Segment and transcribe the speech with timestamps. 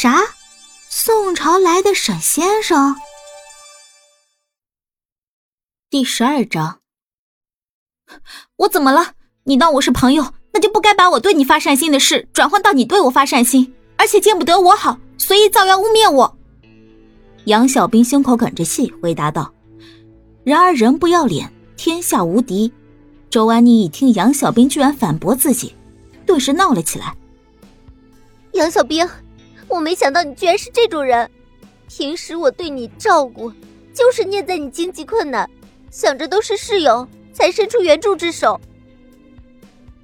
[0.00, 0.22] 啥？
[0.88, 2.94] 宋朝来的沈先生？
[5.90, 6.78] 第十二章。
[8.58, 9.14] 我怎么了？
[9.42, 16.38] 你当我是朋友，那就不该把我对你发善心的事转换到你对我发善心，而且见不得我好，随意造谣污蔑我。
[17.46, 19.52] 杨小兵胸口哽着气回答道。
[20.44, 22.72] 然而人不要脸，天下无敌。
[23.30, 25.74] 周安妮一听杨小兵居然反驳自己，
[26.24, 27.16] 顿时闹了起来。
[28.52, 29.04] 杨小兵，
[29.68, 31.30] 我没想到你居然是这种人。
[31.88, 33.50] 平时我对你照顾，
[33.94, 35.48] 就是念在你经济困难。
[35.90, 38.60] 想着都是室友，才伸出援助之手。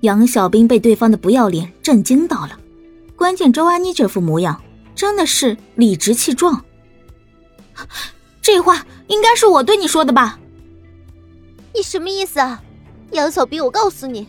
[0.00, 2.59] 杨小兵被对方的不要脸震惊到了，
[3.16, 4.62] 关键周安妮这副模样
[4.95, 6.65] 真的是理直气壮。
[8.40, 10.38] 这话应该是我对你说的吧？
[11.74, 12.62] 你什么意思啊，
[13.10, 13.65] 杨小兵？
[13.65, 14.26] 我告诉你，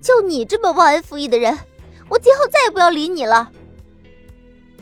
[0.00, 1.58] 就你这么忘恩负义的人，
[2.08, 3.50] 我今后再也不要理你了。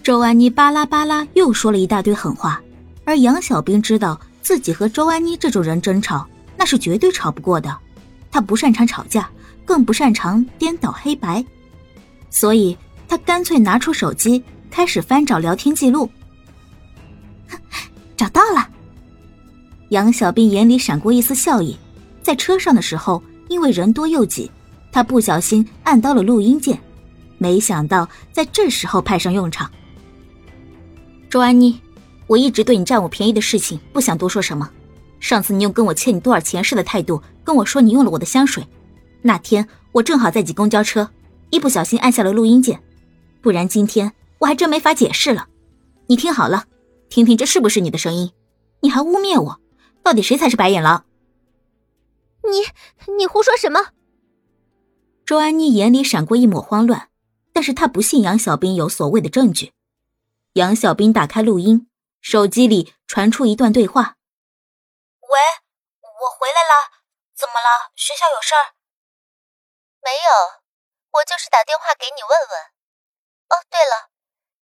[0.02, 2.60] 周安妮巴拉巴拉又说了一大堆狠话，
[3.04, 4.20] 而杨小兵知道。
[4.42, 7.78] 自己和周安妮这种人争吵，那是绝对吵不过的。
[8.28, 9.30] 他不擅长吵架，
[9.64, 11.44] 更不擅长颠倒黑白，
[12.28, 16.10] 所以他干脆拿出手机开始翻找聊天记录。
[18.16, 18.68] 找到了，
[19.90, 21.78] 杨小兵眼里闪过一丝笑意。
[22.20, 24.50] 在车上的时候，因为人多又挤，
[24.90, 26.76] 他不小心按到了录音键，
[27.38, 29.70] 没想到在这时候派上用场。
[31.32, 31.80] 周安妮。
[32.26, 34.70] 我一直对你占我便宜的事情不想多说什么。
[35.18, 38.68] 上次你用跟我欠你多少钱似的态度跟我说你用了我的香水，
[39.22, 41.08] 那天我正好在挤公交车，
[41.48, 42.82] 一不小心按下了录音键，
[43.40, 45.48] 不然今天我还真没法解释了。
[46.06, 46.66] 你听好了，
[47.08, 48.32] 听听这是不是你的声音？
[48.80, 49.60] 你还污蔑我，
[50.02, 51.06] 到底谁才是白眼狼？
[52.42, 53.80] 你你胡说什么？
[55.24, 57.08] 周安妮眼里闪过一抹慌乱，
[57.54, 59.72] 但是她不信杨小兵有所谓的证据。
[60.54, 61.88] 杨小兵打开录音。
[62.20, 64.14] 手机里传出一段对话
[65.18, 65.38] ：“喂，
[66.22, 67.02] 我回来了，
[67.34, 67.90] 怎么了？
[67.96, 68.78] 学校有事儿？
[69.98, 70.62] 没有，
[71.18, 72.60] 我就是打电话给你问问。
[73.50, 74.10] 哦，对了，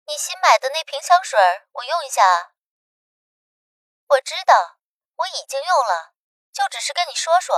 [0.07, 1.39] 你新买的那瓶香水，
[1.73, 2.57] 我用一下啊。
[4.09, 4.79] 我知道，
[5.17, 6.15] 我已经用了，
[6.51, 7.55] 就只是跟你说说。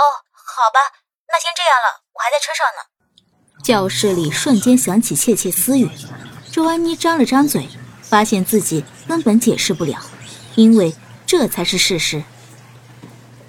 [0.00, 2.88] 哦，好吧，那先这样了，我还在车上呢。”
[3.62, 5.90] 教室里瞬间响起窃窃私语，
[6.56, 7.68] 周安妮张了张嘴。
[8.00, 9.98] 发现自己根本解释不了，
[10.54, 10.94] 因为
[11.26, 12.22] 这才是事实。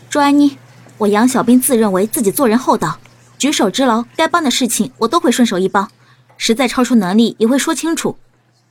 [0.10, 0.58] 周安妮，
[0.98, 3.00] 我杨小兵自认为自己做人厚道，
[3.38, 5.90] 举手之劳，该帮的事情我都会顺手一帮，
[6.38, 8.18] 实在超出能力也会说清楚。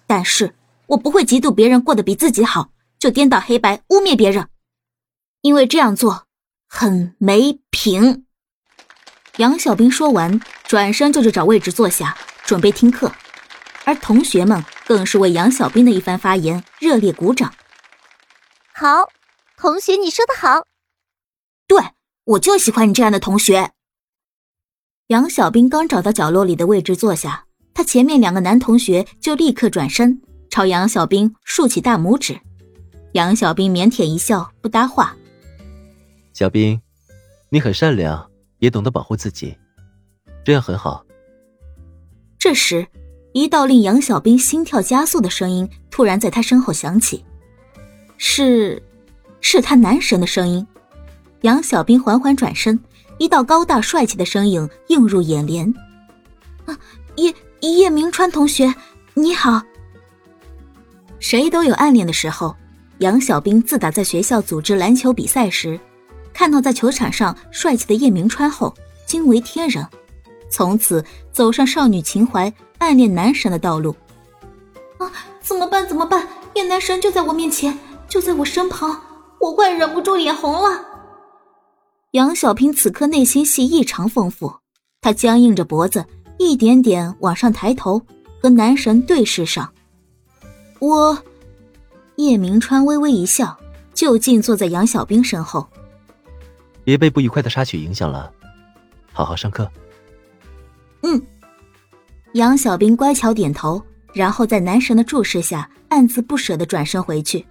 [0.08, 0.52] 但是
[0.88, 4.48] 我不会嫉妒别人过得比自己好，就颠倒黑白污蔑别人，
[5.40, 6.24] 因为这样做
[6.68, 8.26] 很没品。
[9.36, 13.12] 杨小兵说完，转身就去找位置坐下，准备听课。
[13.86, 17.54] 而同学们更是为杨小兵的一番发言热烈鼓掌。
[18.74, 19.08] 好，
[19.56, 20.66] 同学，你说的好。
[21.68, 21.78] 对，
[22.24, 23.70] 我就喜欢你这样的同学。
[25.06, 30.20] 杨小兵刚找到角落里的位置坐下，他前面两个男同学就立刻转身
[30.50, 32.40] 朝杨小兵竖起大拇指。
[33.12, 35.16] 杨小兵腼腆一笑，不搭话。
[36.32, 36.82] 小兵，
[37.50, 39.56] 你很善良，也懂得保护自己，
[40.44, 41.06] 这样很好。
[42.36, 42.84] 这时。
[43.36, 47.22] 一道令杨小兵心跳加速的声音突然在他身后响起，
[48.16, 48.82] 是，
[49.42, 50.66] 是他男神的声音。
[51.42, 52.80] 杨小兵缓缓转身，
[53.18, 55.70] 一道高大帅气的身影映入眼帘。
[56.64, 56.78] 啊，
[57.16, 58.74] 叶叶明川同学，
[59.12, 59.60] 你好。
[61.18, 62.56] 谁都有暗恋的时候，
[63.00, 65.78] 杨小兵自打在学校组织篮球比赛时，
[66.32, 68.74] 看到在球场上帅气的叶明川后，
[69.04, 69.86] 惊为天人，
[70.48, 72.50] 从此走上少女情怀。
[72.78, 73.94] 暗恋男神的道路，
[74.98, 75.10] 啊！
[75.40, 75.86] 怎么办？
[75.86, 76.28] 怎么办？
[76.54, 77.78] 叶男神就在我面前，
[78.08, 79.00] 就在我身旁，
[79.40, 80.84] 我快忍不住脸红了。
[82.12, 84.52] 杨小平此刻内心戏异常丰富，
[85.00, 86.04] 他僵硬着脖子，
[86.38, 88.00] 一点点往上抬头，
[88.42, 89.72] 和男神对视上。
[90.78, 91.16] 我，
[92.16, 93.56] 叶明川微微一笑，
[93.94, 95.66] 就近坐在杨小兵身后。
[96.84, 98.32] 别被不愉快的插曲影响了，
[99.12, 99.70] 好好上课。
[101.02, 101.20] 嗯。
[102.36, 107.42] 杨小兵乖巧点头，然后在男神的注视下，暗自不舍的转身回去。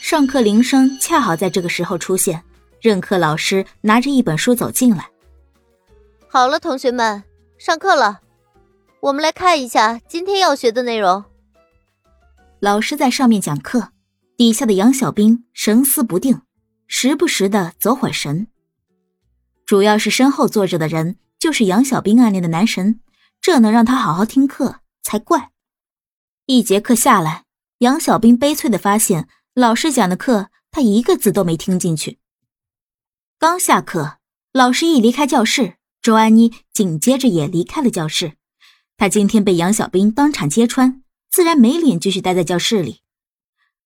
[0.00, 2.40] 上课铃声恰好在这个时候出现，
[2.80, 5.08] 任课老师拿着一本书走进来。
[6.28, 7.24] 好了，同学们，
[7.58, 8.20] 上课了，
[9.00, 11.24] 我们来看一下今天要学的内容。
[12.60, 13.88] 老师在上面讲课，
[14.36, 16.40] 底下的杨小兵神思不定，
[16.86, 18.46] 时不时的走会神。
[19.66, 23.00] 主要是身后坐着的人就是杨小兵暗恋的男神。
[23.42, 25.50] 这能让他好好听课才怪。
[26.46, 27.44] 一节课下来，
[27.78, 32.20] 杨小兵悲催的发现，老师讲的课他一个字都没听进去。
[33.40, 34.18] 刚下课，
[34.52, 38.34] 老师一离开教室，周安妮紧接着也离开了教室。
[38.96, 43.00] 她今天被杨小兵当场揭穿，自然没脸继续待在教室里。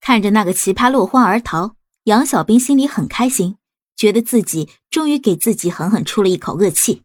[0.02, 3.56] 看着那个奇葩落荒而逃，杨小兵心里很开心，
[3.97, 7.05] 觉得自己终于给自己狠狠出了一口恶气。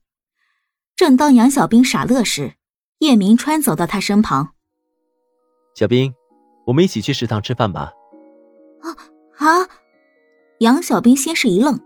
[1.01, 2.53] 正当杨小兵傻乐时，
[3.00, 4.50] 叶明川走到他身旁。
[5.74, 6.13] 小兵，
[6.68, 7.92] 我们一起去食堂吃饭吧。
[8.83, 8.94] 啊
[9.39, 9.68] 啊！
[10.59, 11.80] 杨小兵先是一愣，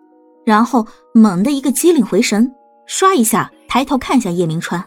[0.46, 2.54] 然后猛地一个机灵回神，
[2.90, 4.86] 唰一下抬头看向叶明川。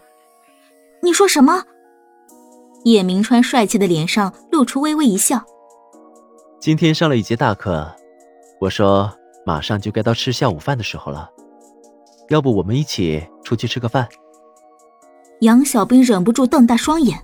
[1.03, 1.65] 你说什么？
[2.85, 5.43] 叶明川帅气的脸上露出微微一笑。
[6.61, 7.91] 今天上了一节大课，
[8.61, 9.11] 我说
[9.47, 11.31] 马上就该到吃下午饭的时候了，
[12.29, 14.07] 要不我们一起出去吃个饭？
[15.41, 17.19] 杨小兵忍不住瞪大双眼，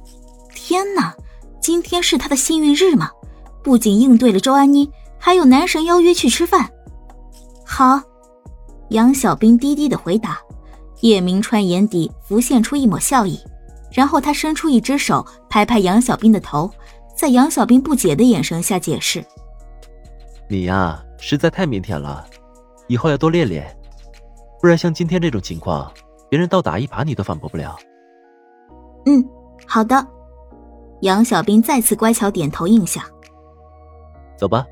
[0.55, 1.15] 天哪，
[1.61, 3.11] 今天是他的幸运日吗？
[3.63, 6.71] 不仅应对了周安妮，还有男神邀约去吃饭。
[7.65, 8.01] 好，
[8.91, 10.39] 杨小兵低低的回答。
[11.01, 13.39] 叶明川眼底浮现出一抹笑意，
[13.93, 16.71] 然后他伸出一只手拍拍杨小兵的头。
[17.15, 19.25] 在杨小兵不解的眼神下解释
[20.49, 22.27] ：“你呀，实在太腼腆了，
[22.87, 23.77] 以后要多练练，
[24.65, 25.93] 不然像今天这种情况，
[26.31, 27.77] 别人倒打一耙你都反驳不了。
[29.05, 29.23] ”“嗯，
[29.67, 29.95] 好的。”
[31.05, 33.05] 杨小兵再次乖巧点头应下。
[34.39, 34.65] 走吧。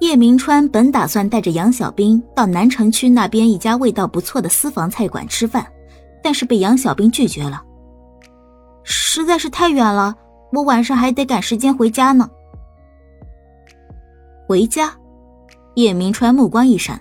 [0.00, 5.70] 叶明川本打算带着杨小兵到南城区那边一家味道不错的私房菜馆吃饭，
[6.22, 7.62] 但是被杨小兵拒绝了，
[8.84, 10.16] 实在是太远了。
[10.50, 12.26] 我晚上还得赶时间回家呢。
[14.48, 14.94] 回家，
[15.74, 16.98] 叶明川目光一闪，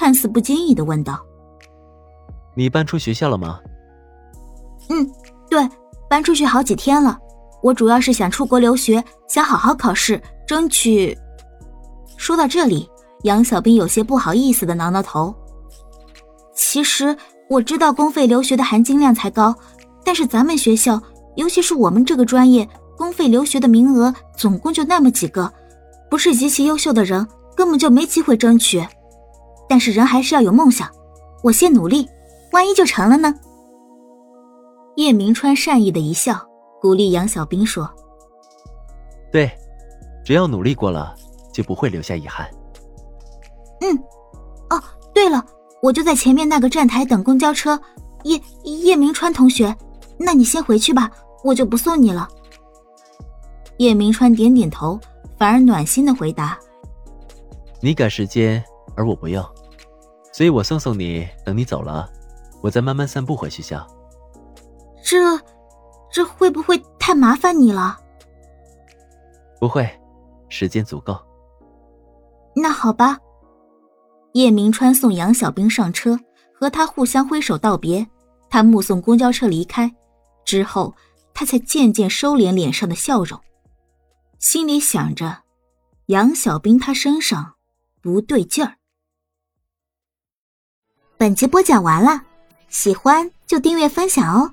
[0.00, 1.20] 看似不经意的问道
[2.56, 3.60] ：“你搬出学校了吗
[4.88, 5.06] ？”“嗯，
[5.50, 5.68] 对，
[6.08, 7.18] 搬出去好几天了。
[7.62, 11.14] 我主要是想出国留学，想好好考试，争取……”
[12.16, 12.88] 说到这里，
[13.24, 15.34] 杨小兵有些不好意思的挠挠头。
[16.54, 17.14] 其实
[17.50, 19.54] 我知道公费留学的含金量才高，
[20.02, 20.98] 但是咱们学校，
[21.36, 22.66] 尤其是我们这个专业。
[22.96, 25.52] 公费留学的名额总共就那么几个，
[26.10, 28.82] 不是极其优秀的人根本就没机会争取。
[29.70, 30.90] 但是人还是要有梦想，
[31.44, 32.08] 我先努力，
[32.50, 33.32] 万一就成了呢？
[34.96, 36.44] 叶明川善意的一笑，
[36.80, 37.88] 鼓励杨小兵说
[39.30, 39.48] ：“对，
[40.24, 41.14] 只要努力过了，
[41.52, 42.50] 就不会留下遗憾。”
[43.80, 43.96] 嗯，
[44.70, 44.82] 哦，
[45.14, 45.40] 对了，
[45.80, 47.80] 我就在前面那个站台等公交车。
[48.24, 49.72] 叶叶明川同学，
[50.18, 51.08] 那你先回去吧，
[51.44, 52.28] 我就不送你了。
[53.78, 54.98] 叶明川点点头，
[55.38, 56.58] 反而暖心的回答
[57.80, 58.62] ：“你赶时间，
[58.96, 59.42] 而我不用，
[60.32, 61.28] 所以我送送你。
[61.44, 62.08] 等你走了，
[62.62, 63.86] 我再慢慢散步回学校。
[65.02, 65.18] 这，
[66.12, 67.98] 这会不会太麻烦你了？
[69.58, 69.88] 不会，
[70.48, 71.18] 时间足够。
[72.54, 73.18] 那好吧。”
[74.34, 76.18] 叶明川送杨小兵上车，
[76.54, 78.06] 和他互相挥手道别。
[78.48, 79.92] 他目送公交车离开
[80.44, 80.94] 之后，
[81.34, 83.40] 他才渐渐收敛脸上的笑容。
[84.38, 85.42] 心里想着，
[86.06, 87.54] 杨小兵他身上
[88.00, 88.74] 不对劲儿。
[91.20, 92.22] 本集播讲完了，
[92.70, 94.52] 喜欢就订阅分享哦。